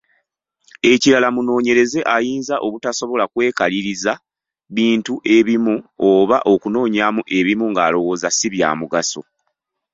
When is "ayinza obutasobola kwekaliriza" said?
2.15-4.13